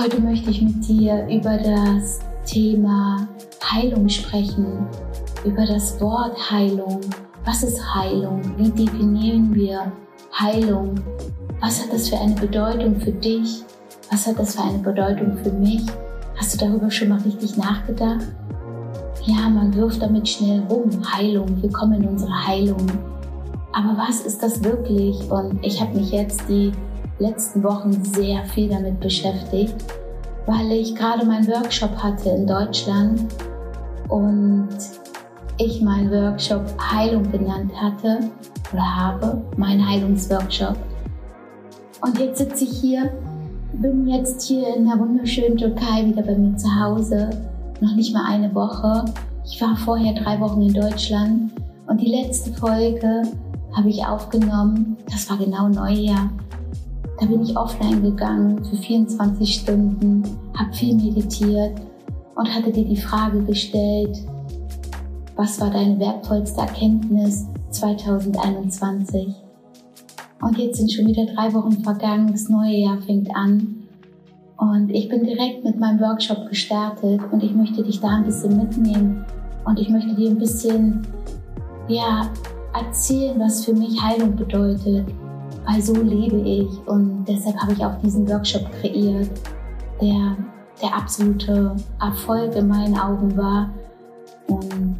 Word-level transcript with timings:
Heute 0.00 0.20
möchte 0.20 0.50
ich 0.50 0.62
mit 0.62 0.86
dir 0.86 1.26
über 1.28 1.58
das 1.58 2.20
Thema 2.46 3.26
Heilung 3.64 4.08
sprechen, 4.08 4.86
über 5.44 5.66
das 5.66 6.00
Wort 6.00 6.36
Heilung. 6.52 7.00
Was 7.44 7.64
ist 7.64 7.82
Heilung? 7.96 8.40
Wie 8.56 8.70
definieren 8.70 9.52
wir 9.52 9.90
Heilung? 10.32 10.94
Was 11.60 11.82
hat 11.82 11.92
das 11.92 12.10
für 12.10 12.16
eine 12.16 12.36
Bedeutung 12.36 13.00
für 13.00 13.10
dich? 13.10 13.64
Was 14.08 14.28
hat 14.28 14.38
das 14.38 14.54
für 14.54 14.62
eine 14.62 14.78
Bedeutung 14.78 15.36
für 15.42 15.50
mich? 15.50 15.84
Hast 16.36 16.54
du 16.54 16.64
darüber 16.64 16.92
schon 16.92 17.08
mal 17.08 17.20
richtig 17.22 17.56
nachgedacht? 17.56 18.28
Ja, 19.24 19.48
man 19.48 19.74
wirft 19.74 20.00
damit 20.00 20.28
schnell 20.28 20.62
rum. 20.70 20.90
Heilung, 21.12 21.60
wir 21.60 21.72
kommen 21.72 22.04
in 22.04 22.08
unsere 22.08 22.46
Heilung. 22.46 22.86
Aber 23.72 23.98
was 23.98 24.20
ist 24.20 24.44
das 24.44 24.62
wirklich? 24.62 25.28
Und 25.28 25.58
ich 25.64 25.80
habe 25.80 25.98
mich 25.98 26.12
jetzt 26.12 26.48
die 26.48 26.70
letzten 27.18 27.62
Wochen 27.62 28.04
sehr 28.04 28.44
viel 28.44 28.68
damit 28.68 29.00
beschäftigt, 29.00 29.74
weil 30.46 30.72
ich 30.72 30.94
gerade 30.94 31.26
meinen 31.26 31.46
Workshop 31.48 31.96
hatte 32.02 32.30
in 32.30 32.46
Deutschland 32.46 33.20
und 34.08 34.68
ich 35.58 35.82
meinen 35.82 36.10
Workshop 36.10 36.62
Heilung 36.80 37.30
genannt 37.30 37.72
hatte 37.80 38.20
oder 38.72 38.96
habe, 38.96 39.42
mein 39.56 39.86
Heilungsworkshop. 39.86 40.76
Und 42.00 42.18
jetzt 42.18 42.38
sitze 42.38 42.64
ich 42.64 42.78
hier, 42.80 43.10
bin 43.72 44.06
jetzt 44.06 44.42
hier 44.42 44.76
in 44.76 44.86
der 44.86 44.98
wunderschönen 44.98 45.56
Türkei 45.56 46.06
wieder 46.06 46.22
bei 46.22 46.36
mir 46.36 46.56
zu 46.56 46.68
Hause, 46.80 47.30
noch 47.80 47.94
nicht 47.96 48.14
mal 48.14 48.24
eine 48.26 48.54
Woche. 48.54 49.04
Ich 49.44 49.60
war 49.60 49.76
vorher 49.76 50.14
drei 50.14 50.38
Wochen 50.40 50.62
in 50.62 50.74
Deutschland 50.74 51.52
und 51.86 52.00
die 52.00 52.10
letzte 52.10 52.52
Folge 52.52 53.22
habe 53.76 53.88
ich 53.88 54.04
aufgenommen, 54.04 54.96
das 55.10 55.28
war 55.28 55.36
genau 55.38 55.68
Neujahr. 55.68 56.30
Da 57.20 57.26
bin 57.26 57.42
ich 57.42 57.56
offline 57.56 58.00
gegangen 58.00 58.64
für 58.64 58.76
24 58.76 59.54
Stunden, 59.54 60.22
habe 60.56 60.72
viel 60.72 60.94
meditiert 60.94 61.80
und 62.36 62.54
hatte 62.54 62.70
dir 62.70 62.84
die 62.84 62.96
Frage 62.96 63.42
gestellt, 63.42 64.16
was 65.34 65.60
war 65.60 65.70
deine 65.70 65.98
wertvollste 65.98 66.60
Erkenntnis 66.60 67.46
2021? 67.70 69.34
Und 70.40 70.58
jetzt 70.58 70.78
sind 70.78 70.92
schon 70.92 71.06
wieder 71.06 71.26
drei 71.26 71.52
Wochen 71.54 71.82
vergangen, 71.82 72.30
das 72.30 72.48
neue 72.48 72.76
Jahr 72.76 72.98
fängt 73.02 73.34
an. 73.34 73.82
Und 74.56 74.90
ich 74.90 75.08
bin 75.08 75.24
direkt 75.24 75.64
mit 75.64 75.78
meinem 75.78 75.98
Workshop 75.98 76.48
gestartet 76.48 77.20
und 77.32 77.42
ich 77.42 77.52
möchte 77.52 77.82
dich 77.82 78.00
da 78.00 78.08
ein 78.08 78.24
bisschen 78.24 78.56
mitnehmen 78.56 79.24
und 79.64 79.80
ich 79.80 79.88
möchte 79.88 80.14
dir 80.14 80.30
ein 80.30 80.38
bisschen, 80.38 81.04
ja, 81.88 82.30
erzählen, 82.74 83.40
was 83.40 83.64
für 83.64 83.72
mich 83.72 84.00
Heilung 84.00 84.36
bedeutet, 84.36 85.06
weil 85.68 85.82
so 85.82 85.94
lebe 85.94 86.36
ich 86.36 86.68
und 86.86 87.24
deshalb 87.26 87.56
habe 87.58 87.72
ich 87.72 87.84
auch 87.84 87.98
diesen 88.00 88.28
Workshop 88.28 88.70
kreiert, 88.80 89.30
der 90.00 90.36
der 90.80 90.94
absolute 90.96 91.74
Erfolg 92.00 92.54
in 92.54 92.68
meinen 92.68 92.98
Augen 92.98 93.36
war. 93.36 93.70
Und 94.46 94.96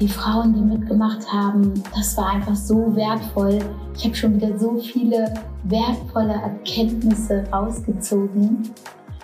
die 0.00 0.08
Frauen, 0.08 0.52
die 0.52 0.60
mitgemacht 0.60 1.32
haben, 1.32 1.72
das 1.94 2.16
war 2.16 2.30
einfach 2.30 2.56
so 2.56 2.94
wertvoll. 2.96 3.60
Ich 3.96 4.04
habe 4.04 4.14
schon 4.14 4.34
wieder 4.34 4.58
so 4.58 4.76
viele 4.78 5.32
wertvolle 5.64 6.32
Erkenntnisse 6.32 7.44
rausgezogen. 7.52 8.70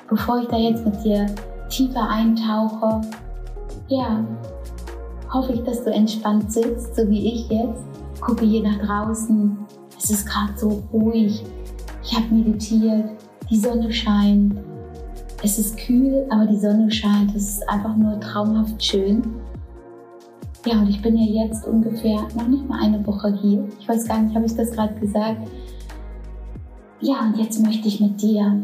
Bevor 0.08 0.40
ich 0.40 0.48
da 0.48 0.56
jetzt 0.56 0.84
mit 0.84 1.04
dir 1.04 1.26
tiefer 1.68 2.08
eintauche, 2.08 3.00
ja, 3.88 4.24
hoffe 5.32 5.52
ich, 5.52 5.62
dass 5.64 5.84
du 5.84 5.90
entspannt 5.90 6.52
sitzt, 6.52 6.94
so 6.94 7.08
wie 7.10 7.34
ich 7.34 7.48
jetzt. 7.50 7.82
Gucke 8.20 8.44
hier 8.44 8.62
nach 8.62 8.78
draußen. 8.78 9.58
Es 9.98 10.10
ist 10.10 10.26
gerade 10.26 10.56
so 10.56 10.82
ruhig. 10.92 11.44
Ich 12.02 12.16
habe 12.16 12.32
meditiert. 12.32 13.10
Die 13.50 13.56
Sonne 13.56 13.92
scheint. 13.92 14.54
Es 15.42 15.58
ist 15.58 15.76
kühl, 15.76 16.26
aber 16.30 16.46
die 16.46 16.58
Sonne 16.58 16.90
scheint. 16.90 17.34
Es 17.34 17.48
ist 17.50 17.68
einfach 17.68 17.96
nur 17.96 18.20
traumhaft 18.20 18.82
schön. 18.82 19.22
Ja, 20.64 20.78
und 20.78 20.88
ich 20.88 21.00
bin 21.02 21.16
ja 21.16 21.44
jetzt 21.44 21.66
ungefähr 21.66 22.20
noch 22.36 22.46
nicht 22.46 22.68
mal 22.68 22.80
eine 22.80 23.04
Woche 23.06 23.36
hier. 23.40 23.66
Ich 23.80 23.88
weiß 23.88 24.06
gar 24.06 24.20
nicht, 24.20 24.34
habe 24.34 24.46
ich 24.46 24.54
das 24.54 24.70
gerade 24.72 24.94
gesagt? 24.94 25.48
Ja, 27.00 27.20
und 27.20 27.38
jetzt 27.38 27.62
möchte 27.64 27.88
ich 27.88 28.00
mit 28.00 28.20
dir 28.20 28.60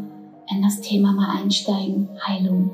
in 0.53 0.61
das 0.61 0.81
Thema 0.81 1.13
mal 1.13 1.37
einsteigen. 1.41 2.09
Heilung. 2.25 2.71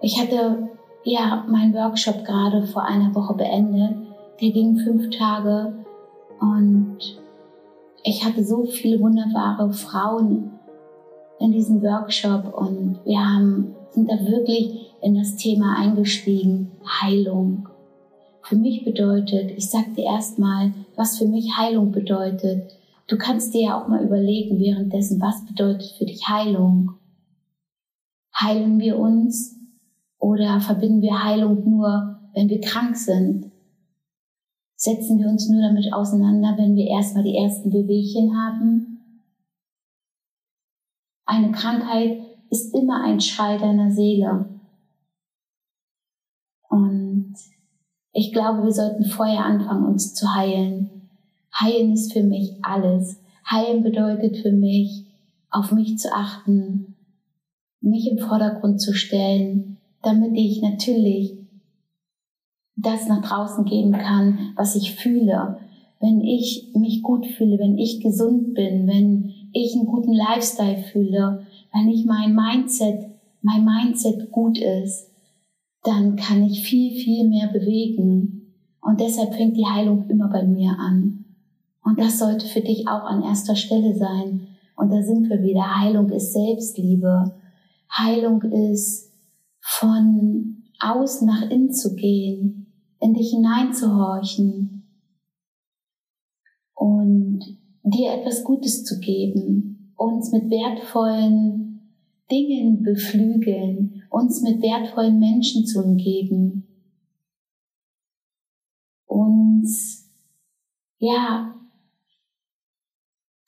Ich 0.00 0.20
hatte 0.20 0.68
ja 1.04 1.44
meinen 1.48 1.74
Workshop 1.74 2.24
gerade 2.24 2.66
vor 2.66 2.84
einer 2.84 3.14
Woche 3.14 3.34
beendet. 3.34 3.96
Der 4.40 4.50
ging 4.50 4.78
fünf 4.78 5.10
Tage 5.16 5.83
und 6.44 6.98
ich 8.02 8.24
hatte 8.24 8.44
so 8.44 8.66
viele 8.66 9.00
wunderbare 9.00 9.72
Frauen 9.72 10.50
in 11.40 11.52
diesem 11.52 11.82
Workshop 11.82 12.52
und 12.54 13.00
wir 13.04 13.18
haben, 13.18 13.74
sind 13.90 14.10
da 14.10 14.14
wirklich 14.26 14.92
in 15.00 15.14
das 15.14 15.36
Thema 15.36 15.76
eingestiegen, 15.78 16.70
Heilung. 17.02 17.68
Für 18.42 18.56
mich 18.56 18.84
bedeutet, 18.84 19.52
ich 19.56 19.70
sag 19.70 19.94
dir 19.94 20.04
erstmal, 20.04 20.72
was 20.96 21.18
für 21.18 21.26
mich 21.26 21.56
Heilung 21.56 21.92
bedeutet. 21.92 22.76
Du 23.06 23.16
kannst 23.16 23.54
dir 23.54 23.62
ja 23.62 23.80
auch 23.80 23.88
mal 23.88 24.04
überlegen 24.04 24.58
währenddessen, 24.58 25.20
was 25.20 25.46
bedeutet 25.46 25.94
für 25.98 26.04
dich 26.04 26.28
Heilung? 26.28 26.92
Heilen 28.38 28.78
wir 28.80 28.98
uns 28.98 29.56
oder 30.18 30.60
verbinden 30.60 31.00
wir 31.00 31.24
Heilung 31.24 31.64
nur, 31.64 32.18
wenn 32.34 32.50
wir 32.50 32.60
krank 32.60 32.96
sind? 32.96 33.50
Setzen 34.84 35.18
wir 35.18 35.28
uns 35.28 35.48
nur 35.48 35.62
damit 35.62 35.90
auseinander, 35.94 36.58
wenn 36.58 36.76
wir 36.76 36.86
erstmal 36.86 37.24
die 37.24 37.38
ersten 37.38 37.70
Bewegchen 37.70 38.36
haben? 38.36 38.98
Eine 41.24 41.52
Krankheit 41.52 42.20
ist 42.50 42.74
immer 42.74 43.02
ein 43.02 43.18
Schrei 43.18 43.56
deiner 43.56 43.90
Seele. 43.90 44.44
Und 46.68 47.34
ich 48.12 48.30
glaube, 48.34 48.62
wir 48.62 48.72
sollten 48.72 49.06
vorher 49.06 49.46
anfangen, 49.46 49.86
uns 49.86 50.12
zu 50.12 50.34
heilen. 50.34 51.08
Heilen 51.58 51.94
ist 51.94 52.12
für 52.12 52.22
mich 52.22 52.58
alles. 52.62 53.18
Heilen 53.50 53.82
bedeutet 53.82 54.36
für 54.36 54.52
mich, 54.52 55.06
auf 55.48 55.72
mich 55.72 55.96
zu 55.96 56.12
achten, 56.12 56.94
mich 57.80 58.10
im 58.10 58.18
Vordergrund 58.18 58.82
zu 58.82 58.92
stellen, 58.92 59.78
damit 60.02 60.32
ich 60.34 60.60
natürlich 60.60 61.38
das 62.76 63.06
nach 63.06 63.22
draußen 63.22 63.64
geben 63.64 63.92
kann, 63.92 64.52
was 64.56 64.74
ich 64.76 64.94
fühle. 64.94 65.58
Wenn 66.00 66.20
ich 66.20 66.70
mich 66.74 67.02
gut 67.02 67.26
fühle, 67.26 67.58
wenn 67.58 67.78
ich 67.78 68.00
gesund 68.00 68.54
bin, 68.54 68.86
wenn 68.86 69.32
ich 69.52 69.74
einen 69.74 69.86
guten 69.86 70.12
Lifestyle 70.12 70.78
fühle, 70.78 71.46
wenn 71.72 71.88
ich 71.88 72.04
mein 72.04 72.34
Mindset, 72.34 73.06
mein 73.42 73.64
Mindset 73.64 74.30
gut 74.30 74.58
ist, 74.58 75.10
dann 75.82 76.16
kann 76.16 76.42
ich 76.42 76.62
viel, 76.62 76.92
viel 76.92 77.28
mehr 77.28 77.48
bewegen. 77.48 78.52
Und 78.80 79.00
deshalb 79.00 79.34
fängt 79.34 79.56
die 79.56 79.66
Heilung 79.66 80.08
immer 80.08 80.28
bei 80.28 80.42
mir 80.42 80.76
an. 80.78 81.24
Und 81.82 82.00
das 82.00 82.18
sollte 82.18 82.46
für 82.46 82.60
dich 82.60 82.88
auch 82.88 83.04
an 83.04 83.22
erster 83.22 83.56
Stelle 83.56 83.94
sein. 83.94 84.48
Und 84.76 84.90
da 84.90 85.02
sind 85.02 85.28
wir 85.28 85.42
wieder. 85.42 85.80
Heilung 85.80 86.10
ist 86.10 86.32
Selbstliebe. 86.32 87.34
Heilung 87.96 88.42
ist 88.42 89.12
von 89.60 90.64
außen 90.80 91.26
nach 91.26 91.48
innen 91.50 91.72
zu 91.72 91.94
gehen, 91.94 92.63
in 93.04 93.12
dich 93.12 93.30
hineinzuhorchen 93.30 94.82
und 96.74 97.40
dir 97.82 98.14
etwas 98.14 98.44
Gutes 98.44 98.82
zu 98.82 98.98
geben, 98.98 99.92
uns 99.94 100.32
mit 100.32 100.48
wertvollen 100.48 101.92
Dingen 102.30 102.82
beflügeln, 102.82 104.04
uns 104.08 104.40
mit 104.40 104.62
wertvollen 104.62 105.18
Menschen 105.18 105.66
zu 105.66 105.84
umgeben, 105.84 106.66
uns, 109.04 110.10
ja, 110.98 111.54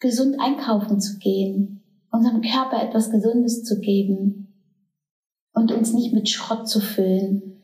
gesund 0.01 0.37
einkaufen 0.39 1.01
zu 1.01 1.19
gehen, 1.19 1.83
unserem 2.11 2.43
Körper 2.43 2.83
etwas 2.83 3.11
Gesundes 3.11 3.65
zu 3.65 3.81
geben, 3.81 4.43
und 5.55 5.73
uns 5.73 5.95
nicht 5.95 6.13
mit 6.13 6.29
Schrott 6.29 6.69
zu 6.69 6.81
füllen 6.81 7.56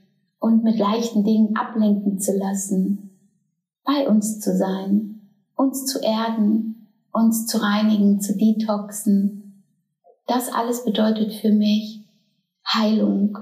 und 0.42 0.64
mit 0.64 0.76
leichten 0.76 1.22
Dingen 1.22 1.56
ablenken 1.56 2.18
zu 2.18 2.36
lassen, 2.36 3.10
bei 3.84 4.08
uns 4.08 4.40
zu 4.40 4.56
sein, 4.56 5.30
uns 5.54 5.86
zu 5.86 6.00
erden, 6.00 6.88
uns 7.12 7.46
zu 7.46 7.58
reinigen, 7.58 8.20
zu 8.20 8.36
detoxen. 8.36 9.62
Das 10.26 10.52
alles 10.52 10.84
bedeutet 10.84 11.32
für 11.32 11.52
mich 11.52 12.04
Heilung, 12.66 13.38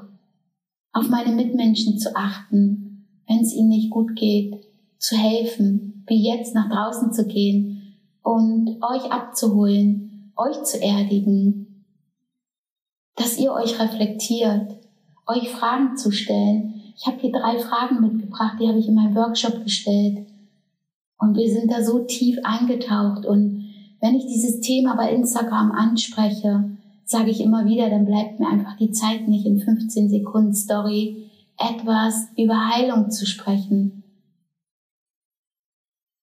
auf 0.93 1.09
meine 1.09 1.35
Mitmenschen 1.35 1.99
zu 1.99 2.15
achten, 2.15 3.07
wenn 3.27 3.41
es 3.41 3.55
ihnen 3.55 3.71
nicht 3.71 3.91
gut 3.91 4.15
geht, 4.15 4.63
zu 4.99 5.17
helfen, 5.17 6.05
wie 6.07 6.29
jetzt 6.29 6.55
nach 6.55 6.69
draußen 6.69 7.15
zu 7.15 7.27
gehen 7.27 7.97
und 8.23 8.77
euch 8.83 9.11
abzuholen, 9.11 10.35
euch 10.37 10.63
zu 10.65 10.83
erdigen, 10.83 11.87
dass 13.17 13.39
ihr 13.39 13.53
euch 13.53 13.81
reflektiert, 13.81 14.77
euch 15.27 15.49
Fragen 15.49 15.97
zu 15.97 16.11
stellen. 16.11 16.70
Ich 17.01 17.07
habe 17.07 17.17
hier 17.19 17.33
drei 17.33 17.59
Fragen 17.59 18.03
mitgebracht, 18.03 18.59
die 18.61 18.69
habe 18.69 18.79
ich 18.79 18.87
in 18.87 18.95
meinem 18.95 19.15
Workshop 19.15 19.65
gestellt. 19.65 20.27
Und 21.19 21.35
wir 21.35 21.51
sind 21.51 21.73
da 21.73 21.83
so 21.83 22.01
tief 22.01 22.39
eingetaucht. 22.45 23.25
Und 23.25 23.71
wenn 24.03 24.17
ich 24.17 24.27
dieses 24.27 24.61
Thema 24.61 24.97
bei 24.97 25.11
Instagram 25.11 25.73
anspreche, 25.73 26.77
sage 27.07 27.31
ich 27.31 27.41
immer 27.41 27.65
wieder, 27.65 27.89
dann 27.89 28.05
bleibt 28.05 28.39
mir 28.39 28.49
einfach 28.49 28.77
die 28.77 28.91
Zeit 28.91 29.29
nicht 29.29 29.47
in 29.47 29.59
15 29.61 30.11
Sekunden 30.11 30.55
Story 30.55 31.31
etwas 31.57 32.29
über 32.37 32.69
Heilung 32.69 33.11
zu 33.11 33.25
sprechen. 33.25 34.03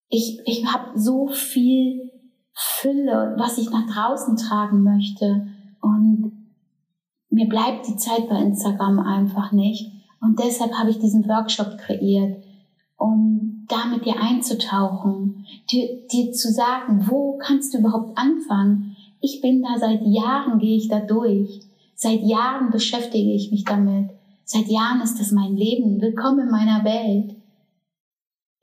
Ich, 0.09 0.39
ich 0.45 0.68
habe 0.68 0.97
so 0.97 1.27
viel 1.27 2.12
Fülle, 2.53 3.35
was 3.38 3.57
ich 3.57 3.71
nach 3.71 3.88
draußen 3.91 4.35
tragen 4.38 4.83
möchte 4.83 5.47
und 5.81 6.33
mir 7.29 7.47
bleibt 7.47 7.88
die 7.88 7.97
Zeit 7.97 8.29
bei 8.29 8.39
Instagram 8.39 9.00
einfach 9.00 9.51
nicht. 9.51 9.97
Und 10.27 10.38
deshalb 10.38 10.74
habe 10.74 10.89
ich 10.89 11.00
diesen 11.00 11.25
Workshop 11.29 11.77
kreiert, 11.77 12.44
um 12.97 13.65
da 13.69 13.85
mit 13.85 14.06
dir 14.06 14.19
einzutauchen, 14.19 15.45
dir, 15.71 16.06
dir 16.12 16.33
zu 16.33 16.51
sagen, 16.51 17.07
wo 17.07 17.38
kannst 17.38 17.74
du 17.74 17.77
überhaupt 17.77 18.18
anfangen? 18.18 18.97
Ich 19.21 19.39
bin 19.39 19.62
da 19.62 19.79
seit 19.79 20.01
Jahren, 20.03 20.59
gehe 20.59 20.75
ich 20.75 20.89
da 20.89 21.00
durch. 21.00 21.62
Seit 21.95 22.24
Jahren 22.24 22.71
beschäftige 22.71 23.31
ich 23.31 23.51
mich 23.51 23.63
damit. 23.63 24.09
Seit 24.44 24.68
Jahren 24.68 25.00
ist 25.00 25.18
das 25.18 25.31
mein 25.31 25.56
Leben. 25.56 26.01
Willkommen 26.01 26.39
in 26.39 26.51
meiner 26.51 26.83
Welt. 26.83 27.33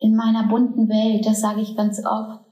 In 0.01 0.17
meiner 0.17 0.47
bunten 0.47 0.91
Welt, 0.91 1.25
das 1.25 1.41
sage 1.41 1.63
ich 1.63 1.75
ganz 1.77 2.05
oft. 2.05 2.45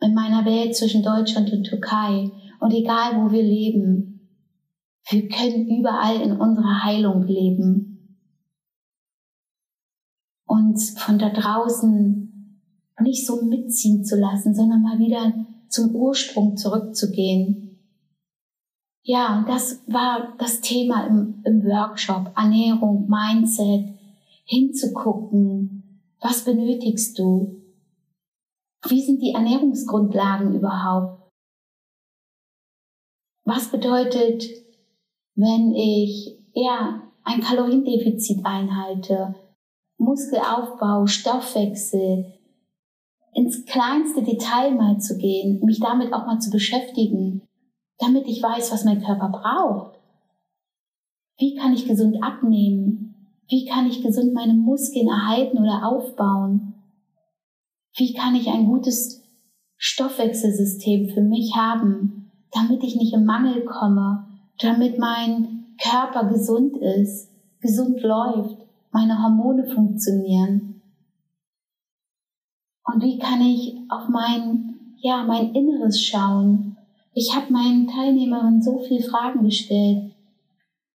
In 0.00 0.14
meiner 0.14 0.46
Welt 0.46 0.74
zwischen 0.74 1.02
Deutschland 1.02 1.52
und 1.52 1.64
Türkei. 1.64 2.30
Und 2.60 2.72
egal 2.72 3.16
wo 3.16 3.30
wir 3.30 3.42
leben, 3.42 4.13
wir 5.08 5.28
können 5.28 5.68
überall 5.68 6.20
in 6.20 6.32
unserer 6.32 6.84
Heilung 6.84 7.22
leben. 7.22 8.18
Uns 10.46 10.98
von 10.98 11.18
da 11.18 11.30
draußen 11.30 12.60
nicht 13.00 13.26
so 13.26 13.42
mitziehen 13.42 14.04
zu 14.04 14.16
lassen, 14.16 14.54
sondern 14.54 14.82
mal 14.82 14.98
wieder 14.98 15.32
zum 15.68 15.94
Ursprung 15.94 16.56
zurückzugehen. 16.56 17.64
Ja, 19.02 19.38
und 19.38 19.48
das 19.48 19.82
war 19.86 20.34
das 20.38 20.60
Thema 20.62 21.06
im, 21.06 21.42
im 21.44 21.62
Workshop. 21.64 22.32
Ernährung, 22.36 23.06
Mindset, 23.08 23.98
hinzugucken. 24.44 26.00
Was 26.20 26.44
benötigst 26.44 27.18
du? 27.18 27.60
Wie 28.88 29.02
sind 29.02 29.20
die 29.20 29.32
Ernährungsgrundlagen 29.32 30.54
überhaupt? 30.54 31.30
Was 33.44 33.70
bedeutet, 33.70 34.44
wenn 35.34 35.74
ich 35.74 36.38
ja 36.52 37.02
ein 37.24 37.40
Kaloriendefizit 37.40 38.44
einhalte, 38.44 39.34
Muskelaufbau, 39.98 41.06
Stoffwechsel, 41.06 42.32
ins 43.32 43.64
kleinste 43.64 44.22
Detail 44.22 44.72
mal 44.72 44.98
zu 44.98 45.18
gehen, 45.18 45.60
mich 45.64 45.80
damit 45.80 46.12
auch 46.12 46.26
mal 46.26 46.38
zu 46.38 46.50
beschäftigen, 46.50 47.42
damit 47.98 48.26
ich 48.26 48.42
weiß, 48.42 48.72
was 48.72 48.84
mein 48.84 49.02
Körper 49.02 49.28
braucht. 49.28 49.98
Wie 51.38 51.56
kann 51.56 51.72
ich 51.72 51.86
gesund 51.88 52.22
abnehmen? 52.22 53.14
Wie 53.48 53.66
kann 53.66 53.86
ich 53.86 54.02
gesund 54.02 54.32
meine 54.34 54.54
Muskeln 54.54 55.08
erhalten 55.08 55.58
oder 55.58 55.86
aufbauen? 55.86 56.74
Wie 57.96 58.14
kann 58.14 58.34
ich 58.34 58.48
ein 58.48 58.66
gutes 58.66 59.22
Stoffwechselsystem 59.76 61.10
für 61.10 61.20
mich 61.20 61.56
haben, 61.56 62.30
damit 62.52 62.82
ich 62.84 62.96
nicht 62.96 63.12
im 63.12 63.24
Mangel 63.24 63.64
komme, 63.64 64.23
damit 64.58 64.98
mein 64.98 65.76
Körper 65.82 66.28
gesund 66.28 66.76
ist, 66.76 67.30
gesund 67.60 68.00
läuft, 68.02 68.58
meine 68.92 69.22
Hormone 69.22 69.66
funktionieren? 69.66 70.82
Und 72.84 73.02
wie 73.02 73.18
kann 73.18 73.40
ich 73.40 73.76
auf 73.88 74.08
mein, 74.08 74.96
ja, 74.98 75.24
mein 75.24 75.54
Inneres 75.54 76.00
schauen? 76.00 76.76
Ich 77.12 77.34
habe 77.34 77.52
meinen 77.52 77.86
Teilnehmerinnen 77.86 78.62
so 78.62 78.78
viele 78.80 79.02
Fragen 79.02 79.44
gestellt. 79.44 80.14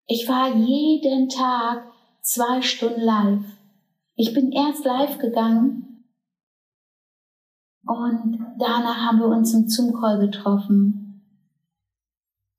Ich 0.06 0.28
war 0.28 0.56
jeden 0.56 1.30
Tag 1.30 1.84
zwei 2.22 2.62
Stunden 2.62 3.02
live. 3.02 3.44
Ich 4.16 4.34
bin 4.34 4.52
erst 4.52 4.86
live 4.86 5.18
gegangen 5.18 6.06
und 7.86 8.40
danach 8.60 8.98
haben 8.98 9.20
wir 9.20 9.28
uns 9.28 9.54
im 9.54 9.68
Zoom-Call 9.68 10.20
getroffen. 10.20 11.24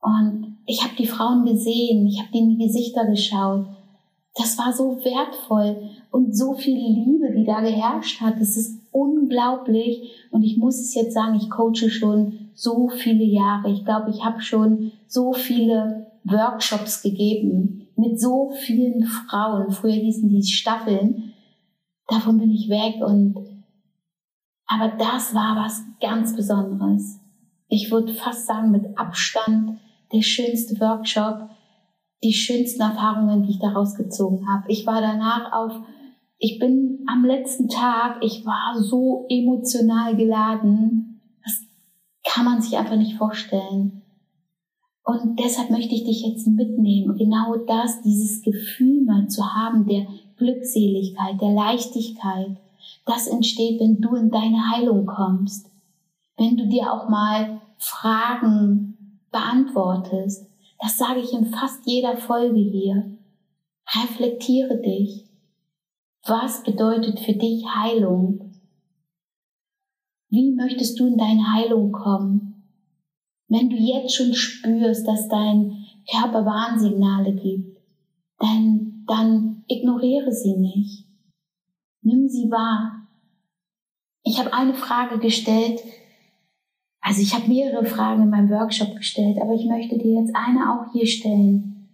Und 0.01 0.50
ich 0.71 0.85
habe 0.85 0.95
die 0.97 1.07
Frauen 1.07 1.45
gesehen, 1.45 2.07
ich 2.07 2.21
habe 2.21 2.39
in 2.39 2.51
die 2.51 2.65
Gesichter 2.65 3.05
geschaut. 3.07 3.67
Das 4.37 4.57
war 4.57 4.73
so 4.73 5.05
wertvoll 5.05 5.91
und 6.13 6.37
so 6.37 6.55
viel 6.55 6.77
Liebe, 6.77 7.33
die 7.37 7.45
da 7.45 7.61
geherrscht 7.61 8.21
hat. 8.21 8.41
Das 8.41 8.57
ist 8.57 8.81
unglaublich. 8.93 10.13
Und 10.31 10.45
ich 10.45 10.59
muss 10.59 10.79
es 10.79 10.95
jetzt 10.95 11.15
sagen, 11.15 11.35
ich 11.35 11.51
coache 11.51 11.91
schon 11.91 12.51
so 12.55 12.89
viele 12.89 13.25
Jahre. 13.25 13.73
Ich 13.73 13.85
glaube, 13.85 14.11
ich 14.11 14.25
habe 14.25 14.41
schon 14.41 14.93
so 15.09 15.33
viele 15.33 16.07
Workshops 16.23 17.03
gegeben 17.03 17.89
mit 17.97 18.21
so 18.21 18.53
vielen 18.61 19.03
Frauen. 19.03 19.73
Früher 19.73 19.95
hießen 19.95 20.29
die 20.29 20.45
Staffeln. 20.45 21.33
Davon 22.07 22.39
bin 22.39 22.53
ich 22.53 22.69
weg 22.69 23.05
und 23.05 23.35
aber 24.69 24.93
das 24.97 25.35
war 25.35 25.57
was 25.65 25.83
ganz 26.01 26.37
Besonderes. 26.37 27.19
Ich 27.67 27.91
würde 27.91 28.15
fast 28.15 28.47
sagen, 28.47 28.71
mit 28.71 28.97
Abstand 28.97 29.81
der 30.13 30.23
schönste 30.23 30.81
Workshop, 30.81 31.49
die 32.23 32.33
schönsten 32.33 32.83
Erfahrungen, 32.83 33.43
die 33.43 33.51
ich 33.51 33.59
daraus 33.59 33.95
gezogen 33.95 34.47
habe. 34.49 34.65
Ich 34.69 34.87
war 34.87 35.01
danach 35.01 35.53
auf 35.53 35.81
ich 36.43 36.59
bin 36.59 37.05
am 37.07 37.23
letzten 37.25 37.69
Tag, 37.69 38.25
ich 38.25 38.47
war 38.47 38.75
so 38.83 39.27
emotional 39.29 40.17
geladen, 40.17 41.21
das 41.45 41.67
kann 42.25 42.47
man 42.47 42.63
sich 42.63 42.79
einfach 42.79 42.97
nicht 42.97 43.19
vorstellen. 43.19 44.03
Und 45.05 45.39
deshalb 45.39 45.71
möchte 45.71 45.95
ich 45.95 46.05
dich 46.05 46.23
jetzt 46.23 46.47
mitnehmen, 46.47 47.15
genau 47.19 47.57
das, 47.67 48.01
dieses 48.01 48.41
Gefühl 48.41 49.05
mal 49.05 49.29
zu 49.29 49.55
haben, 49.55 49.87
der 49.87 50.07
Glückseligkeit, 50.39 51.39
der 51.43 51.53
Leichtigkeit, 51.53 52.57
das 53.05 53.27
entsteht, 53.27 53.79
wenn 53.79 54.01
du 54.01 54.15
in 54.15 54.31
deine 54.31 54.71
Heilung 54.71 55.05
kommst, 55.05 55.71
wenn 56.39 56.57
du 56.57 56.69
dir 56.69 56.91
auch 56.91 57.11
mal 57.11 57.61
Fragen 57.77 58.90
beantwortest. 59.31 60.47
Das 60.81 60.99
sage 60.99 61.21
ich 61.21 61.33
in 61.33 61.47
fast 61.47 61.87
jeder 61.87 62.17
Folge 62.17 62.59
hier. 62.59 63.19
Reflektiere 63.95 64.81
dich. 64.81 65.27
Was 66.27 66.63
bedeutet 66.63 67.21
für 67.21 67.33
dich 67.33 67.65
Heilung? 67.75 68.53
Wie 70.29 70.53
möchtest 70.53 70.99
du 71.01 71.07
in 71.07 71.17
deine 71.17 71.53
Heilung 71.53 71.93
kommen? 71.93 72.51
Wenn 73.49 73.69
du 73.69 73.77
jetzt 73.77 74.15
schon 74.15 74.33
spürst, 74.33 75.07
dass 75.07 75.29
dein 75.29 75.85
Körper 76.09 76.47
Warnsignale 76.47 77.35
gibt, 77.35 77.79
dann, 78.39 79.05
dann 79.07 79.65
ignoriere 79.67 80.33
sie 80.33 80.57
nicht. 80.57 81.07
Nimm 82.03 82.29
sie 82.29 82.51
wahr. 82.51 83.09
Ich 84.23 84.39
habe 84.39 84.53
eine 84.53 84.75
Frage 84.75 85.19
gestellt, 85.19 85.81
also 87.01 87.23
ich 87.23 87.35
habe 87.35 87.49
mehrere 87.49 87.85
Fragen 87.85 88.23
in 88.23 88.31
meinem 88.31 88.51
Workshop 88.51 88.97
gestellt, 88.97 89.39
aber 89.41 89.55
ich 89.55 89.67
möchte 89.67 89.99
dir 89.99 90.21
jetzt 90.21 90.35
eine 90.35 90.73
auch 90.73 90.93
hier 90.93 91.07
stellen. 91.07 91.89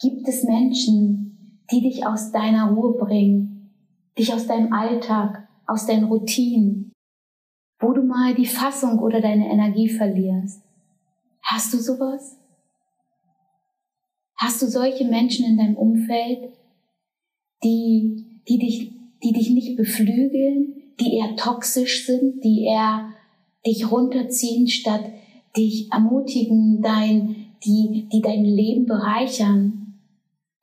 Gibt 0.00 0.28
es 0.28 0.44
Menschen, 0.44 1.64
die 1.70 1.82
dich 1.82 2.06
aus 2.06 2.32
deiner 2.32 2.72
Ruhe 2.72 2.96
bringen, 2.98 3.70
dich 4.18 4.32
aus 4.32 4.46
deinem 4.46 4.72
Alltag, 4.72 5.48
aus 5.66 5.86
deinen 5.86 6.04
Routinen, 6.04 6.92
wo 7.80 7.92
du 7.92 8.02
mal 8.02 8.34
die 8.34 8.46
Fassung 8.46 8.98
oder 8.98 9.20
deine 9.20 9.50
Energie 9.50 9.88
verlierst. 9.88 10.62
Hast 11.42 11.72
du 11.72 11.78
sowas? 11.78 12.36
Hast 14.36 14.62
du 14.62 14.66
solche 14.66 15.04
Menschen 15.04 15.46
in 15.46 15.58
deinem 15.58 15.76
Umfeld, 15.76 16.52
die, 17.62 18.42
die 18.48 18.58
dich, 18.58 18.92
die 19.22 19.32
dich 19.32 19.50
nicht 19.50 19.76
beflügeln, 19.76 20.74
die 21.00 21.16
eher 21.16 21.36
toxisch 21.36 22.06
sind, 22.06 22.42
die 22.44 22.64
eher 22.64 23.12
dich 23.66 23.90
runterziehen, 23.90 24.68
statt 24.68 25.04
dich 25.56 25.90
ermutigen, 25.92 26.82
dein, 26.82 27.54
die, 27.64 28.08
die 28.12 28.20
dein 28.20 28.44
Leben 28.44 28.86
bereichern, 28.86 29.94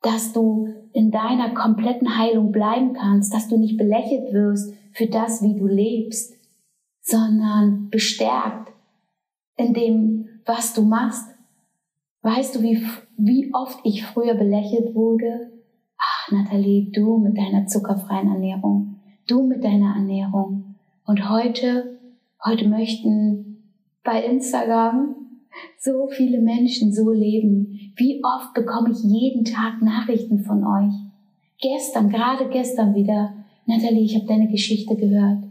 dass 0.02 0.32
du 0.32 0.68
in 0.92 1.10
deiner 1.10 1.52
kompletten 1.52 2.16
Heilung 2.16 2.52
bleiben 2.52 2.94
kannst, 2.94 3.34
dass 3.34 3.48
du 3.48 3.58
nicht 3.58 3.76
belächelt 3.76 4.32
wirst 4.32 4.72
für 4.92 5.06
das, 5.06 5.42
wie 5.42 5.54
du 5.54 5.66
lebst, 5.66 6.34
sondern 7.02 7.90
bestärkt 7.90 8.72
in 9.56 9.74
dem, 9.74 10.28
was 10.44 10.74
du 10.74 10.82
machst. 10.82 11.28
Weißt 12.22 12.54
du, 12.54 12.62
wie, 12.62 12.82
wie 13.16 13.52
oft 13.54 13.78
ich 13.84 14.04
früher 14.04 14.34
belächelt 14.34 14.94
wurde? 14.94 15.52
Ach, 15.98 16.32
Nathalie, 16.32 16.90
du 16.92 17.18
mit 17.18 17.36
deiner 17.36 17.66
zuckerfreien 17.66 18.28
Ernährung, 18.28 18.96
du 19.26 19.46
mit 19.46 19.62
deiner 19.64 19.96
Ernährung. 19.96 20.76
Und 21.04 21.28
heute, 21.28 21.98
heute 22.46 22.68
möchten 22.68 23.72
bei 24.04 24.24
Instagram 24.24 25.16
so 25.78 26.06
viele 26.08 26.40
Menschen 26.40 26.92
so 26.92 27.10
leben. 27.10 27.92
Wie 27.96 28.22
oft 28.22 28.54
bekomme 28.54 28.90
ich 28.90 29.02
jeden 29.02 29.44
Tag 29.44 29.82
Nachrichten 29.82 30.40
von 30.40 30.64
euch? 30.64 30.94
Gestern, 31.60 32.10
gerade 32.10 32.48
gestern 32.50 32.94
wieder, 32.94 33.34
Nathalie, 33.66 34.04
ich 34.04 34.14
habe 34.14 34.26
deine 34.26 34.48
Geschichte 34.48 34.94
gehört. 34.96 35.44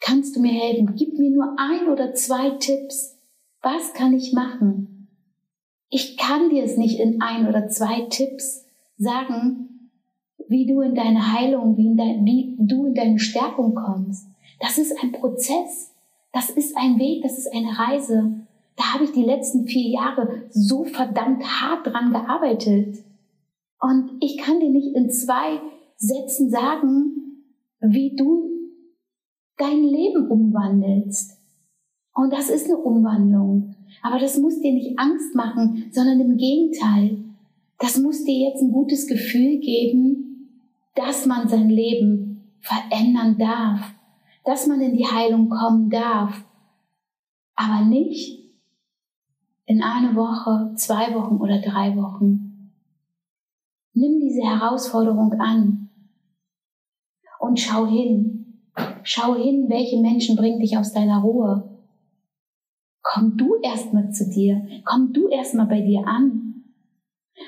Kannst 0.00 0.36
du 0.36 0.40
mir 0.40 0.52
helfen? 0.52 0.94
Gib 0.96 1.18
mir 1.18 1.30
nur 1.30 1.56
ein 1.58 1.88
oder 1.88 2.12
zwei 2.14 2.50
Tipps. 2.50 3.18
Was 3.62 3.92
kann 3.94 4.14
ich 4.14 4.32
machen? 4.32 5.08
Ich 5.88 6.16
kann 6.16 6.50
dir 6.50 6.64
es 6.64 6.76
nicht 6.76 6.98
in 6.98 7.20
ein 7.20 7.48
oder 7.48 7.68
zwei 7.68 8.02
Tipps 8.10 8.64
sagen, 8.96 9.90
wie 10.48 10.66
du 10.66 10.80
in 10.80 10.94
deine 10.94 11.32
Heilung, 11.32 11.76
wie, 11.76 11.94
dein, 11.96 12.24
wie 12.24 12.56
du 12.58 12.86
in 12.86 12.94
deine 12.94 13.18
Stärkung 13.18 13.74
kommst. 13.74 14.26
Das 14.58 14.78
ist 14.78 14.92
ein 15.02 15.12
Prozess. 15.12 15.89
Das 16.32 16.50
ist 16.50 16.76
ein 16.76 16.98
Weg, 16.98 17.22
das 17.22 17.38
ist 17.38 17.52
eine 17.52 17.76
Reise. 17.76 18.46
Da 18.76 18.94
habe 18.94 19.04
ich 19.04 19.12
die 19.12 19.24
letzten 19.24 19.66
vier 19.66 19.90
Jahre 19.90 20.44
so 20.50 20.84
verdammt 20.84 21.42
hart 21.44 21.86
dran 21.86 22.12
gearbeitet. 22.12 23.04
Und 23.80 24.12
ich 24.20 24.38
kann 24.38 24.60
dir 24.60 24.70
nicht 24.70 24.94
in 24.94 25.10
zwei 25.10 25.60
Sätzen 25.96 26.50
sagen, 26.50 27.44
wie 27.80 28.14
du 28.16 28.50
dein 29.56 29.82
Leben 29.82 30.28
umwandelst. 30.28 31.38
Und 32.14 32.32
das 32.32 32.50
ist 32.50 32.66
eine 32.66 32.78
Umwandlung. 32.78 33.74
Aber 34.02 34.18
das 34.18 34.38
muss 34.38 34.60
dir 34.60 34.72
nicht 34.72 34.98
Angst 34.98 35.34
machen, 35.34 35.86
sondern 35.90 36.20
im 36.20 36.36
Gegenteil. 36.36 37.24
Das 37.78 37.98
muss 37.98 38.24
dir 38.24 38.48
jetzt 38.48 38.62
ein 38.62 38.72
gutes 38.72 39.06
Gefühl 39.06 39.58
geben, 39.58 40.48
dass 40.94 41.26
man 41.26 41.48
sein 41.48 41.70
Leben 41.70 42.54
verändern 42.60 43.36
darf, 43.38 43.94
dass 44.50 44.66
man 44.66 44.80
in 44.80 44.96
die 44.96 45.06
Heilung 45.06 45.48
kommen 45.48 45.90
darf. 45.90 46.44
Aber 47.54 47.84
nicht 47.84 48.50
in 49.66 49.80
eine 49.80 50.16
Woche, 50.16 50.74
zwei 50.74 51.14
Wochen 51.14 51.36
oder 51.36 51.60
drei 51.60 51.94
Wochen. 51.94 52.72
Nimm 53.94 54.18
diese 54.18 54.42
Herausforderung 54.42 55.34
an 55.34 55.88
und 57.38 57.60
schau 57.60 57.86
hin. 57.86 58.64
Schau 59.04 59.36
hin, 59.36 59.66
welche 59.68 60.00
Menschen 60.00 60.34
bringen 60.34 60.58
dich 60.58 60.76
aus 60.76 60.92
deiner 60.92 61.20
Ruhe. 61.20 61.78
Komm 63.02 63.36
du 63.36 63.54
erstmal 63.62 64.10
zu 64.10 64.28
dir. 64.28 64.66
Komm 64.84 65.12
du 65.12 65.28
erstmal 65.28 65.66
bei 65.66 65.80
dir 65.80 66.04
an. 66.08 66.64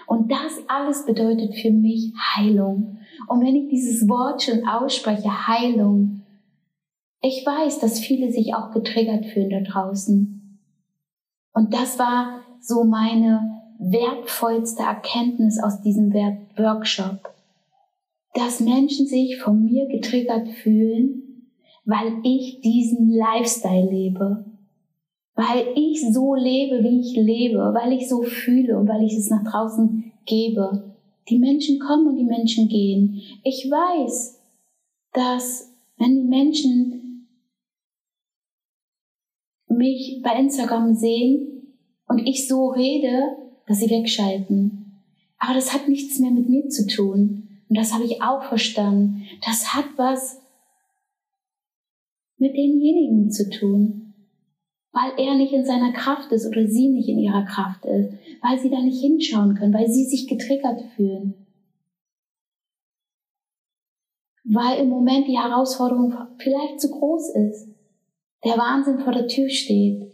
Und 0.07 0.31
das 0.31 0.61
alles 0.69 1.05
bedeutet 1.05 1.57
für 1.57 1.73
mich 1.73 2.13
Heilung. 2.37 3.01
Und 3.27 3.41
wenn 3.41 3.57
ich 3.57 3.71
dieses 3.71 4.09
Wort 4.09 4.45
schon 4.45 4.65
ausspreche, 4.69 5.49
Heilung, 5.49 6.22
ich 7.23 7.47
weiß, 7.47 7.79
dass 7.79 8.01
viele 8.01 8.31
sich 8.31 8.55
auch 8.55 8.71
getriggert 8.73 9.27
fühlen 9.27 9.51
da 9.51 9.61
draußen. 9.61 10.59
Und 11.55 11.73
das 11.73 11.99
war 11.99 12.41
so 12.61 12.85
meine 12.85 13.61
wertvollste 13.79 14.83
Erkenntnis 14.83 15.63
aus 15.63 15.81
diesem 15.81 16.13
Workshop, 16.13 17.33
dass 18.35 18.61
Menschen 18.61 19.07
sich 19.07 19.41
von 19.41 19.65
mir 19.65 19.87
getriggert 19.89 20.49
fühlen, 20.49 21.49
weil 21.85 22.19
ich 22.23 22.61
diesen 22.61 23.11
Lifestyle 23.11 23.91
lebe 23.91 24.53
weil 25.35 25.67
ich 25.75 26.13
so 26.13 26.35
lebe, 26.35 26.83
wie 26.83 27.01
ich 27.01 27.17
lebe, 27.17 27.59
weil 27.59 27.93
ich 27.93 28.09
so 28.09 28.23
fühle 28.23 28.79
und 28.79 28.89
weil 28.89 29.03
ich 29.03 29.15
es 29.15 29.31
nach 29.31 29.45
draußen 29.45 30.13
gebe. 30.27 30.95
Die 31.29 31.39
Menschen 31.39 31.79
kommen 31.79 32.09
und 32.09 32.17
die 32.17 32.25
Menschen 32.25 32.69
gehen. 32.69 33.21
Ich 33.45 33.69
weiß, 33.71 34.41
dass 35.13 35.73
wenn 35.97 36.17
die 36.17 36.29
Menschen 36.29 37.12
mich 39.83 40.21
bei 40.23 40.39
Instagram 40.39 40.95
sehen 40.95 41.75
und 42.07 42.27
ich 42.27 42.49
so 42.49 42.69
rede, 42.69 43.37
dass 43.67 43.81
sie 43.81 43.91
wegschalten. 43.91 45.03
Aber 45.39 45.55
das 45.55 45.73
hat 45.73 45.89
nichts 45.89 46.19
mehr 46.19 46.31
mit 46.31 46.49
mir 46.49 46.69
zu 46.69 46.87
tun. 46.87 47.49
Und 47.69 47.77
das 47.77 47.93
habe 47.93 48.05
ich 48.05 48.23
auch 48.23 48.45
verstanden. 48.45 49.25
Das 49.45 49.75
hat 49.75 49.87
was 49.97 50.41
mit 52.39 52.55
denjenigen 52.55 53.31
zu 53.31 53.51
tun 53.51 54.03
weil 54.93 55.13
er 55.17 55.35
nicht 55.35 55.53
in 55.53 55.65
seiner 55.65 55.93
Kraft 55.93 56.31
ist 56.33 56.47
oder 56.47 56.67
sie 56.67 56.89
nicht 56.89 57.09
in 57.09 57.19
ihrer 57.19 57.45
Kraft 57.45 57.85
ist, 57.87 58.13
weil 58.43 58.59
sie 58.59 58.71
da 58.71 58.81
nicht 58.81 59.01
hinschauen 59.01 59.55
können, 59.55 59.73
weil 59.73 59.89
sie 59.89 60.05
sich 60.05 60.29
getriggert 60.29 60.83
fühlen. 60.95 61.35
Weil 64.45 64.81
im 64.81 64.91
Moment 64.91 65.27
die 65.29 65.39
Herausforderung 65.39 66.15
vielleicht 66.37 66.81
zu 66.81 66.91
groß 66.91 67.35
ist, 67.37 67.72
der 68.45 68.57
Wahnsinn 68.59 68.99
vor 69.01 69.13
der 69.13 69.29
Tür 69.29 69.49
steht. 69.49 70.13